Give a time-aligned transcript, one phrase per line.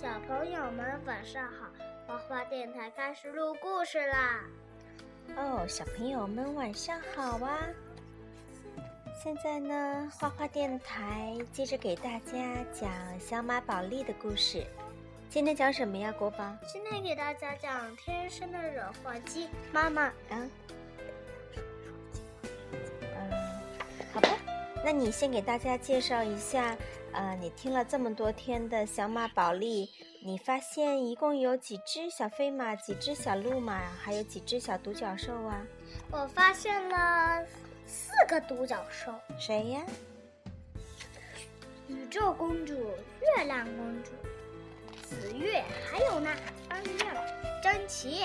[0.00, 1.66] 小朋友们晚上好，
[2.06, 4.44] 花花电台开始录故事啦！
[5.36, 7.58] 哦，小朋友们晚上好啊！
[9.20, 12.38] 现在呢，花花电台接着给大家
[12.72, 12.88] 讲
[13.18, 14.64] 小马宝莉的故事。
[15.28, 16.56] 今天讲什么呀，国宝？
[16.72, 19.48] 今天给大家讲天生的惹祸鸡。
[19.72, 20.48] 妈妈，嗯，
[23.02, 23.32] 嗯，
[24.14, 24.28] 好吧，
[24.84, 26.76] 那你先给大家介绍一下。
[27.12, 29.90] 呃，你听了这么多天的小马宝莉，
[30.22, 35.66] 你发现一共有几只小飞马，几只小鹿马，还有几只小独角兽啊？
[36.10, 37.44] 我发现了
[37.86, 39.12] 四个独角兽。
[39.38, 39.82] 谁呀？
[41.88, 42.74] 宇宙公主、
[43.36, 44.10] 月亮公主、
[45.02, 46.30] 紫月，还有呢，
[46.68, 48.24] 三月了，珍奇。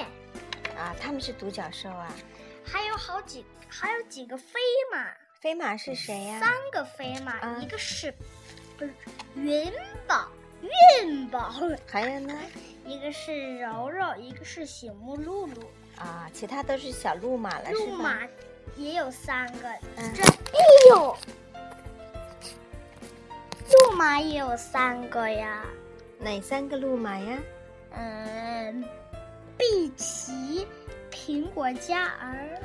[0.77, 2.13] 啊，他们是独角兽啊。
[2.65, 4.59] 还有好几，还有几个飞
[4.91, 5.07] 马。
[5.39, 6.39] 飞马是谁呀？
[6.39, 8.13] 三个飞马，一个是。
[9.36, 9.72] 云
[10.08, 10.28] 宝，
[11.02, 11.53] 云宝，
[11.86, 12.34] 还有呢？
[12.86, 15.62] 一个是柔柔，一个是醒目露露
[15.98, 18.20] 啊，其他都是小鹿马了，是鹿马
[18.76, 21.16] 也有三个，这哎呦，
[23.70, 25.66] 鹿马也有三个呀？
[26.20, 27.38] 哪三个鹿马呀？
[27.95, 28.84] 嗯，
[29.58, 30.67] 碧琪、
[31.11, 32.61] 苹果嘉儿，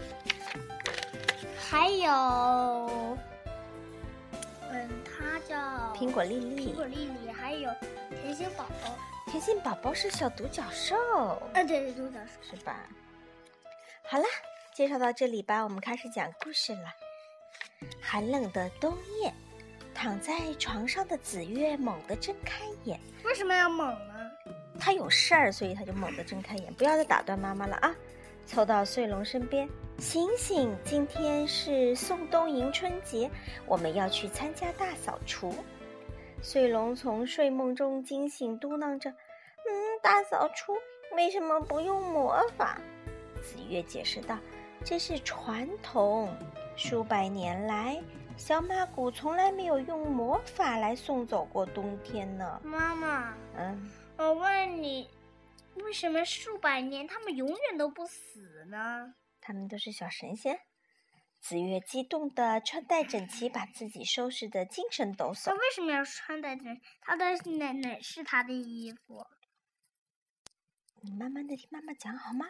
[1.58, 3.18] 还有。
[5.48, 5.56] 叫
[5.94, 7.70] 苹果丽丽，苹果丽丽，还有
[8.22, 8.94] 甜心宝宝。
[9.26, 10.94] 甜心宝宝是小独角兽。
[11.54, 12.76] 啊，对对，独角兽是吧？
[14.04, 14.24] 好了，
[14.74, 16.94] 介绍到这里吧，我们开始讲故事了。
[18.00, 19.32] 寒冷的冬夜，
[19.94, 23.00] 躺在床上的紫月猛地睁开眼。
[23.24, 24.14] 为什么要猛呢？
[24.78, 26.72] 他有事儿，所以他就猛地睁开眼。
[26.74, 27.94] 不要再打断妈妈了啊！
[28.48, 29.68] 凑到穗龙身边。
[29.98, 30.74] 醒醒！
[30.82, 33.30] 今天是送冬迎春节，
[33.66, 35.52] 我们要去参加大扫除。
[36.40, 39.10] 穗龙从睡梦中惊醒，嘟囔着
[39.68, 40.72] ：“嗯，大扫除
[41.14, 42.78] 为什么不用魔法？”
[43.42, 44.38] 子月解释道
[44.82, 46.32] ：“这是传统，
[46.74, 48.00] 数百年来，
[48.38, 55.10] 小马谷从来没有用魔法来送走过冬天呢。”妈妈，嗯，我问你，
[55.78, 59.14] 为什么数百年他们永远都不死呢？
[59.40, 60.60] 他们都是小神仙。
[61.40, 65.46] 紫月激动的穿戴整齐，把自己收拾的精神抖擞。
[65.46, 66.80] 他为什么要穿戴整？
[67.00, 67.24] 他的
[67.58, 69.24] 奶奶是他的衣服。
[71.00, 72.44] 你慢慢的听妈妈讲好吗？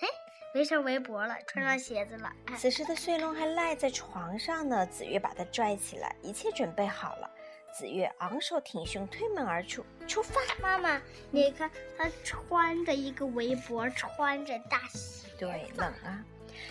[0.00, 0.08] 嘿，
[0.54, 2.32] 围上围脖了，穿上鞋子了。
[2.56, 4.84] 此时的穗龙还赖在床上呢。
[4.84, 7.30] 紫月把他拽起来，一切准备好了。
[7.72, 10.40] 紫月昂首挺胸，推门而出，出发。
[10.60, 11.00] 妈妈，
[11.30, 15.28] 你看他穿着一个围脖，穿着大鞋。
[15.38, 16.22] 对，冷啊。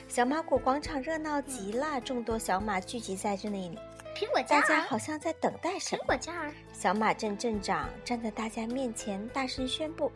[0.07, 3.77] 小马谷广场热闹极了，众多小马聚集在这里。
[4.15, 6.03] 苹果嘉大家好像在等待什么。
[6.03, 10.11] 苹果嘉儿，小马镇镇长站在大家面前，大声宣布：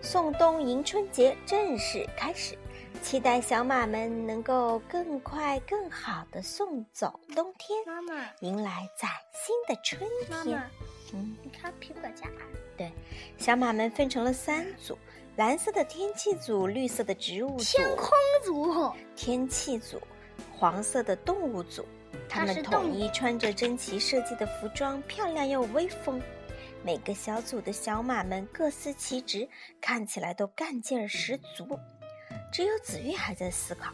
[0.00, 2.58] 宋冬迎春节正式开始，
[3.00, 10.30] 期待小马们能够更快、更好的送走冬天，妈妈，迎来崭新的春天。
[10.30, 10.70] 妈妈，
[11.14, 12.46] 嗯，你看苹果嘉儿。
[12.76, 12.92] 对，
[13.38, 14.96] 小马们分成了三组。
[15.36, 18.10] 蓝色的天气组，绿色的植物组，天空
[18.44, 20.00] 组，天气组，
[20.52, 21.84] 黄色的动物组。
[22.28, 26.20] 他们统一穿着珍奇设计的服装，漂亮又威风。
[26.84, 29.48] 每个小组的小马们各司其职，
[29.80, 31.78] 看起来都干劲儿十足。
[32.52, 33.90] 只有紫月还在思考：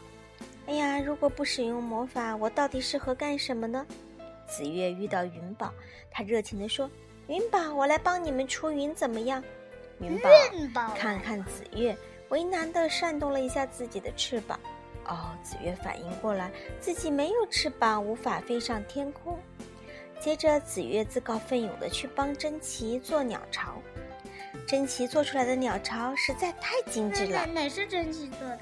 [0.67, 3.87] 哎呀，如果不使用魔法，我到底适合干什么呢？
[4.45, 5.73] 紫月遇到云宝，
[6.11, 6.91] 他热情地说
[7.27, 9.41] ：“云宝，我来帮你们出云，怎么样？”
[10.01, 10.19] 云
[10.73, 11.95] 宝看看紫月，
[12.27, 14.59] 为难地扇动了一下自己的翅膀。
[15.05, 19.39] 哦，紫月反应过来，自己没有翅膀，无法飞上天空。
[20.19, 23.81] 接着，紫月自告奋勇地去帮珍奇做鸟巢。
[24.69, 27.43] 珍奇做出来的鸟巢实在太精致了。
[27.47, 28.59] 哪是珍奇做的？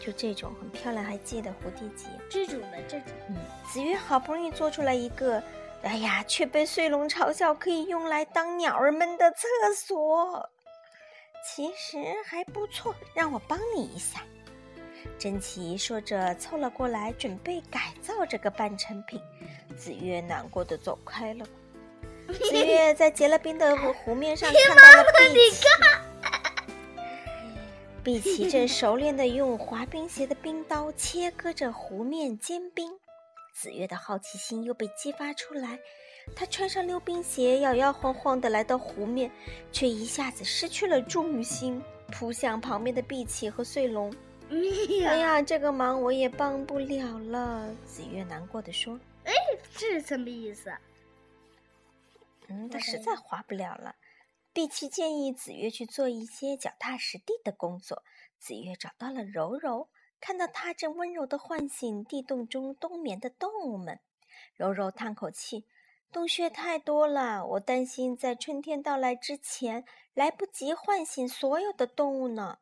[0.00, 2.06] 就这种很漂亮，还系的蝴蝶结。
[2.30, 3.08] 这种的，这种。
[3.28, 3.36] 嗯，
[3.70, 5.42] 紫月好不容易做出来一个。
[5.82, 9.46] 哎呀，却被穗龙嘲笑可以用来当鸟儿们的厕
[9.76, 10.48] 所。
[11.44, 14.22] 其实还不错，让我帮你一下。
[15.18, 19.20] 珍奇说着，凑了过来，准备改造这个半成品。
[19.76, 21.44] 子月难过的走开了。
[22.50, 25.64] 紫月在结了冰的湖湖面上看到了碧琪。
[28.02, 32.92] 碧琪正熟练的用滑冰鞋的冰刀切割着湖面坚冰。
[33.52, 35.78] 紫月的好奇心又被激发出来，
[36.34, 39.30] 他穿上溜冰鞋，摇摇晃晃的来到湖面，
[39.72, 41.82] 却一下子失去了重心，
[42.12, 44.14] 扑向旁边的碧琪和穗龙。
[44.50, 47.68] 哎呀，这个忙我也帮不了了。
[47.84, 49.32] 紫月难过的说：“哎，
[49.74, 50.70] 这是什么意思？”
[52.48, 53.96] 嗯，他实在滑不了了。
[54.52, 58.02] 碧琪建议子月去做一些脚踏实地的工作。
[58.38, 59.90] 子月找到了柔柔，
[60.20, 64.00] 看到她正温柔地唤醒地洞中冬眠的动物们。
[64.54, 65.66] 柔柔叹口气
[66.12, 69.84] ：“洞穴太多了，我担心在春天到来之前
[70.14, 72.58] 来不及唤醒所有的动物呢。”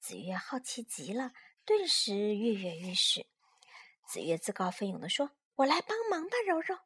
[0.00, 1.32] 子月好奇极了，
[1.64, 3.26] 顿时跃跃欲试。
[4.06, 6.78] 子月自告奋勇地说：“我来帮忙吧，柔柔。”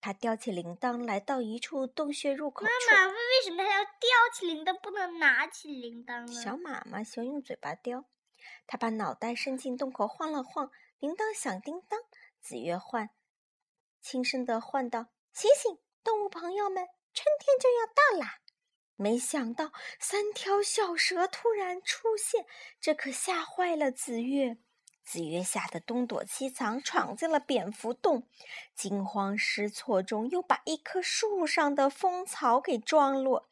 [0.00, 2.70] 他叼起铃铛，来到一处洞穴入口处。
[2.90, 4.00] 妈妈，为什么他要叼
[4.34, 6.42] 起铃铛，不能拿起铃铛呢？
[6.42, 8.04] 小马嘛，喜欢用嘴巴叼。
[8.66, 12.00] 他把脑袋伸进洞口，晃了晃，铃铛响叮当。
[12.40, 13.10] 子月唤，
[14.00, 18.38] 轻声的唤道：“醒醒，动物朋友们，春天就要到啦！”
[18.96, 22.46] 没想到三条小蛇突然出现，
[22.80, 24.56] 这可吓坏了子月。
[25.10, 28.22] 子月吓得东躲西藏，闯进了蝙蝠洞。
[28.76, 33.48] 惊慌失措中，又把一棵树上的蜂巢给撞落。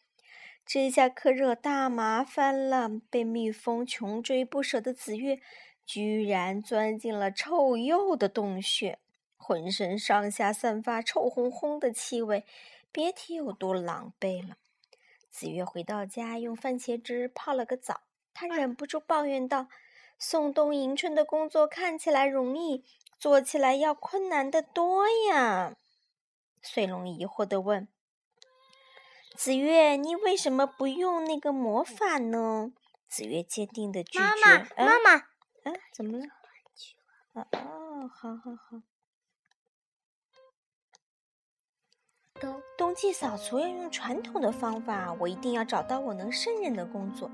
[0.65, 2.89] 这下可惹大麻烦了。
[3.11, 5.41] 被蜜蜂穷追不舍的子月，
[5.85, 9.01] 居然钻进了臭鼬的洞穴，
[9.37, 12.45] 浑身上下散发臭烘烘的气味，
[12.93, 14.59] 别提有多狼狈了。
[15.29, 18.03] 子月回到家，用番茄汁泡了个澡，
[18.33, 19.67] 他忍不住抱怨道。
[20.19, 22.85] 送冬迎春的工作看起来容易，
[23.19, 25.77] 做起来要困难的多呀。
[26.61, 27.87] 穗龙疑惑的问
[29.37, 32.73] ：“子月，你为什么不用那个魔法呢？”
[33.09, 34.25] 子月坚定的拒绝。
[34.25, 36.25] 妈妈，妈妈，啊，怎么了？
[37.35, 38.83] 啊哦，好好好。
[42.41, 47.31] 冬冬季扫除要用传统的方法，我一定要找到我能胜任的工作。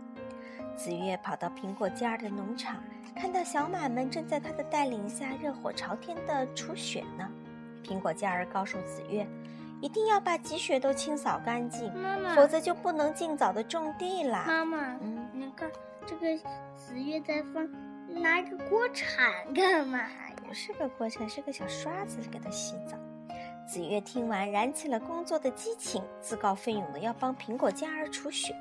[0.77, 2.83] 子月跑到苹果尖儿的农场，
[3.15, 7.29] 看到小马们正在他的带领下热火朝天的除雪呢。
[7.85, 9.27] 苹果尖儿告诉子月，
[9.81, 14.45] 一定要把积雪都清扫干净，妈妈，否则就不能尽早的种地啦。
[14.47, 15.71] 妈妈，嗯，你看
[16.07, 16.37] 这个
[16.77, 17.69] 子月在放，
[18.09, 19.25] 拿一个锅铲
[19.55, 20.11] 干嘛呀？
[20.47, 22.97] 不是个锅铲，是个小刷子给它洗澡。
[23.67, 28.55] 子月听完，燃起了工作的激情，自告奋勇的要帮苹果尖儿除雪。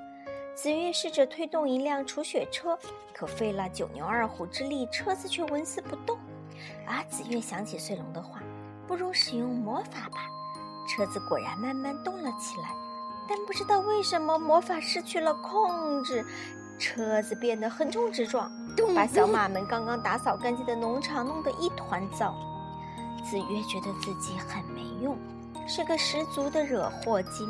[0.55, 2.77] 子月试着推动一辆除雪车，
[3.11, 6.17] 可费了九牛二虎之力，车子却纹丝不动。
[6.85, 7.03] 啊！
[7.09, 8.39] 子月想起穗龙的话，
[8.88, 10.29] 不如使用魔法吧。
[10.88, 12.69] 车子果然慢慢动了起来，
[13.27, 16.23] 但不知道为什么魔法失去了控制，
[16.77, 18.51] 车子变得横冲直撞，
[18.95, 22.35] 把 小马们刚刚打扫干净的农场弄得一团糟。
[23.25, 25.17] 子月觉得自己很没用，
[25.67, 27.47] 是个十足的惹祸精。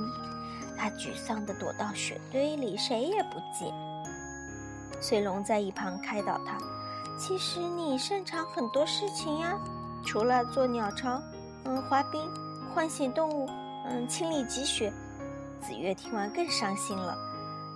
[0.84, 3.74] 他沮丧地躲到雪堆里，谁也不见。
[5.00, 6.58] 穗龙在一旁开导他
[7.18, 9.58] ：“其实你擅长很多事情呀，
[10.06, 11.22] 除了做鸟巢，
[11.64, 12.22] 嗯，滑冰，
[12.76, 13.50] 唤醒动物，
[13.88, 14.92] 嗯，清理积雪。”
[15.66, 17.18] 子月听完更伤心了。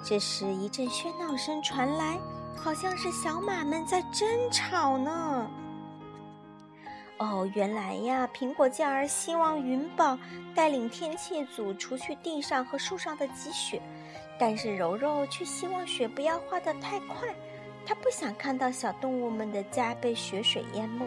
[0.04, 2.20] 这时，一阵喧闹声传来，
[2.58, 5.48] 好像是小马们在争吵呢。
[7.20, 10.18] 哦，原来呀，苹果酱儿希望云宝
[10.54, 13.82] 带领天气组除去地上和树上的积雪，
[14.40, 17.28] 但是柔柔却希望雪不要化得太快，
[17.88, 21.06] 她不想看到小动物们的家被雪水淹没。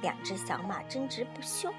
[0.00, 1.72] 两只小马争执不休。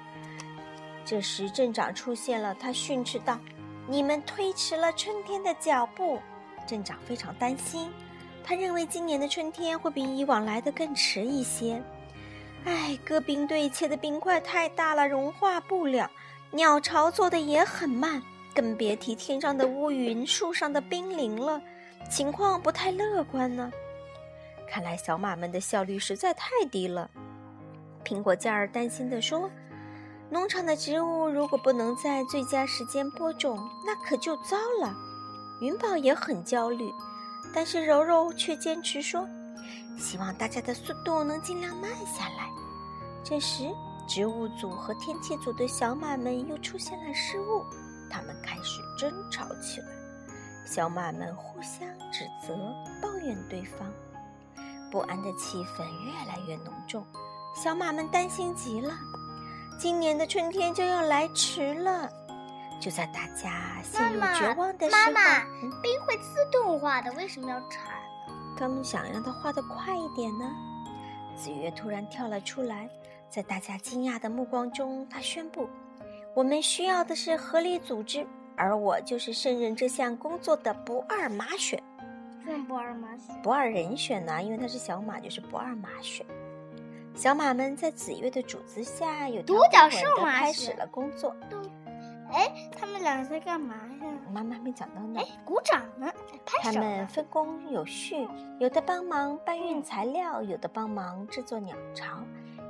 [1.04, 3.38] 这时镇长出现了，他训斥道
[3.86, 6.18] ：“你们推迟了春天的脚步。”
[6.66, 7.92] 镇长非常担心，
[8.42, 11.82] 他认为今年的春天会比以往来得更迟一些。
[12.64, 16.08] 哎，戈冰队切的冰块太大了，融化不了；
[16.50, 18.22] 鸟巢做的也很慢，
[18.54, 21.60] 更别提天上的乌云、树上的冰凌了，
[22.10, 23.70] 情况不太乐观呢。
[24.66, 27.10] 看来小马们的效率实在太低了。
[28.02, 29.50] 苹果酱儿担心地说
[30.30, 34.94] ：“农场的植物如果不能在最佳时间播种，那可就糟了。”
[35.60, 36.90] 云宝也很焦虑，
[37.54, 39.28] 但是柔柔却坚持说。
[39.96, 42.48] 希望大家的速度能尽量慢下来。
[43.22, 43.64] 这时，
[44.06, 47.64] 植物组和天气组的小马们又出现了失误，
[48.10, 49.86] 他们开始争吵起来。
[50.66, 52.56] 小马们互相指责、
[53.00, 53.90] 抱怨对方，
[54.90, 57.06] 不安的气氛越来越浓重。
[57.54, 58.94] 小马们担心极了，
[59.78, 62.08] 今年的春天就要来迟了。
[62.80, 65.40] 就在大家陷入绝望的时候，妈妈，
[65.80, 67.80] 冰会自动化的，为什么要铲？
[68.56, 70.50] 他们想让他画得快一点呢。
[71.36, 72.88] 子月突然跳了出来，
[73.28, 75.68] 在大家惊讶的目光中，他宣布
[76.34, 81.82] ：“我们需要的是合理组织，而我就是胜任这项工作的不二马选。”
[82.68, 83.34] 不二马选？
[83.42, 84.42] 不二人选呢？
[84.42, 86.24] 因为他是小马，就是不二马选。
[87.14, 91.34] 小马们在子月的主子下，有条不紊地开始了工作。
[92.34, 94.08] 哎，他们两个在干嘛呀？
[94.32, 95.20] 妈妈还没讲到呢。
[95.20, 96.12] 哎，鼓掌呢，
[96.44, 96.72] 拍他。
[96.72, 102.18] 们分工有序，有的帮忙搬运材料，有的帮忙制作鸟巢，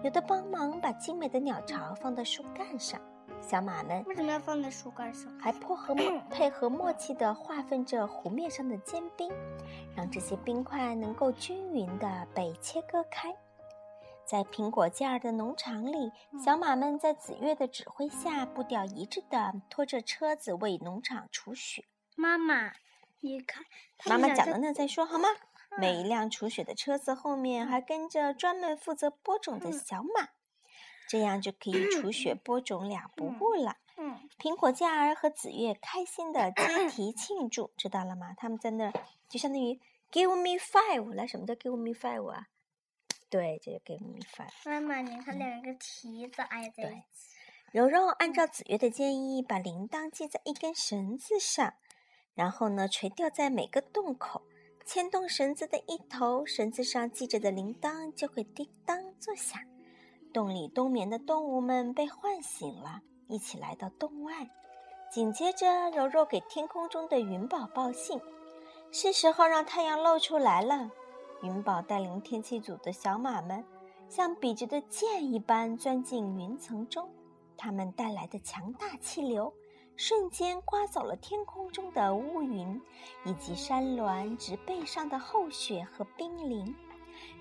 [0.03, 3.01] 有的帮忙把精美的鸟巢放到树干上。
[3.41, 5.31] 小马们为什么要放在树干上？
[5.39, 9.31] 还 配合默配合默契地划分着湖面上的坚冰，
[9.95, 13.35] 让这些冰块能够均匀地被切割开。
[14.27, 16.11] 在苹果架儿的农场里，
[16.43, 21.85] 小马们在子月的指挥下，步调一致地拖着车子为农场除雪。
[22.17, 22.73] 妈妈，
[23.21, 23.65] 你看，
[24.07, 25.29] 妈妈讲了那，再说好吗？
[25.77, 30.31] 每一辆除雪的车子后面还跟着专门负责播种的小马，
[31.09, 33.77] 这样就可以除雪播种两不误了。
[33.97, 38.35] 嗯，苹果嘉儿和子月开心的集体 庆祝，知道了吗？
[38.37, 38.93] 他们在那儿
[39.29, 39.79] 就相当于
[40.11, 42.47] “give me five”，来，什么叫 “give me five” 啊？
[43.35, 44.47] 对，这就给米饭。
[44.65, 47.35] 妈妈，你看两个蹄子挨在一起。
[47.73, 51.75] 柔柔按照子月的建议，把铃铛系在一根绳子上，
[52.35, 54.43] 然后呢，垂吊在每个洞口。
[54.87, 59.61] 牵动绳子的一头，绳子上系着的铃铛就会叮当作响。
[60.33, 64.49] 洞里冬眠的动物们被唤醒了，一起来到洞外。
[65.11, 68.21] 紧接着，柔柔给天空中的云宝报信，
[68.93, 70.89] 是时候让太阳露出来了。
[71.45, 73.63] 云宝带领天气组的小马们，
[74.09, 77.07] 像笔直的箭一般钻进云层中。
[77.55, 79.53] 它们带来的强大气流，
[79.95, 82.81] 瞬间刮走了天空中的乌云，
[83.27, 86.75] 以及山峦植被上的厚雪和冰凌。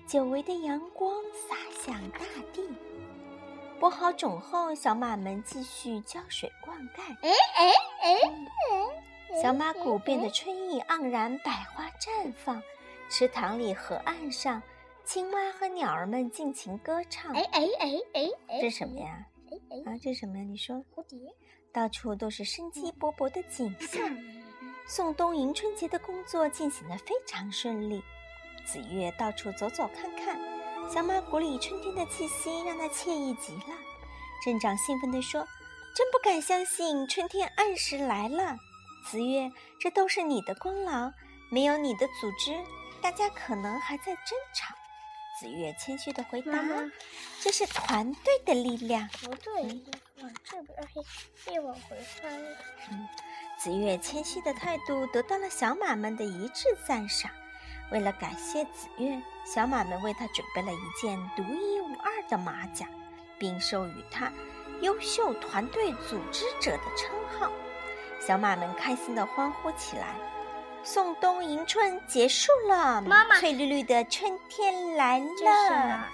[0.06, 2.20] 久违的阳光洒向大
[2.52, 2.62] 地。
[3.80, 7.00] 播好种后，小马们继续浇水灌溉。
[7.22, 7.70] 哎哎
[8.02, 8.12] 哎
[9.32, 9.42] 哎！
[9.42, 12.62] 小马谷变得春意盎然，百花绽放。
[13.08, 14.62] 池塘里、河岸上，
[15.04, 17.32] 青蛙和鸟儿们尽情歌唱。
[17.32, 18.60] 哎哎哎哎哎！
[18.60, 19.26] 这是什么呀？
[19.50, 20.44] 哎哎，啊，这是什么呀？
[20.44, 21.18] 你说，蝴蝶。
[21.72, 24.02] 到处都是生机勃勃的景象。
[24.08, 24.42] 嗯
[24.86, 28.02] 送冬迎春节的工作进行得非常顺利。
[28.66, 30.38] 子月到处走走看看，
[30.90, 33.74] 小马谷里春天的气息让他惬意极了。
[34.44, 35.40] 镇长兴奋地说
[35.96, 38.58] ：“真不敢相信，春天按时来了。
[39.06, 41.10] 子月，这都是你的功劳，
[41.50, 42.52] 没有你的组织，
[43.04, 44.74] 大家可能还在争吵。”
[45.38, 46.90] 子月谦虚的回答妈妈
[47.42, 49.52] ：“这是团队的力量。”不对，
[50.22, 51.02] 往这边，嘿，
[51.44, 52.32] 别往回翻。
[53.58, 57.30] 子月谦虚的态度得到了小马们的一致赞赏。
[57.90, 62.88] 为了感谢子月，小马们为他准备了一件独一无二的马甲，
[63.38, 64.32] 并授予他
[64.80, 67.52] “优秀团队组织者”的称号。
[68.18, 70.14] 小马们开心地欢呼起来。
[70.84, 76.08] 送冬迎春结束了，妈妈翠绿绿的春天来了哪，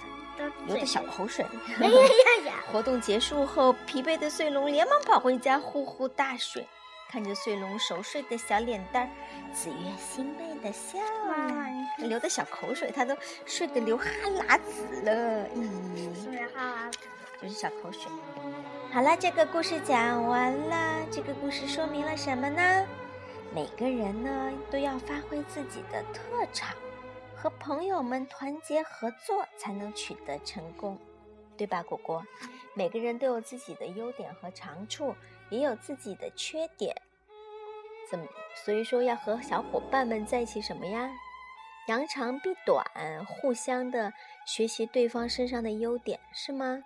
[0.65, 1.45] 流的小口水。
[1.77, 2.53] 哎呀呀呀！
[2.71, 6.65] 活动结束后，疲惫的穗龙连忙跑回家呼呼大睡。
[7.09, 9.11] 看着穗龙熟睡的小脸蛋儿，
[9.53, 12.07] 子月欣慰的笑了。
[12.07, 13.13] 流的小口水，他都
[13.45, 15.45] 睡得流哈喇子了。
[15.49, 16.99] 咦，是不是哈喇子？
[17.41, 18.03] 就是小口水。
[18.93, 21.01] 好了，这个故事讲完了。
[21.11, 22.85] 这个故事说明了什么呢？
[23.53, 26.73] 每个人呢都要发挥自己的特长，
[27.35, 30.97] 和朋友们团结合作，才能取得成功，
[31.57, 32.25] 对吧，果果？
[32.73, 35.13] 每个人都有自己的优点和长处，
[35.49, 36.95] 也有自己的缺点。
[38.09, 38.25] 怎么？
[38.55, 41.09] 所以说要和小伙伴们在一起什么呀？
[41.87, 42.85] 扬长避短，
[43.25, 44.13] 互相的
[44.45, 46.81] 学习对方身上的优点，是吗？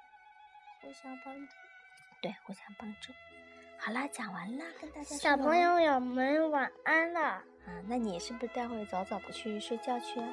[0.81, 1.53] 互相帮助。
[2.21, 3.13] 对，互相帮助。
[3.77, 7.19] 好啦，讲完啦，跟大家说小朋友们晚安了。
[7.21, 7.43] 啊，
[7.87, 10.27] 那你是不是待会儿早早的去睡觉去啊？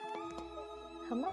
[1.08, 1.28] 好吗？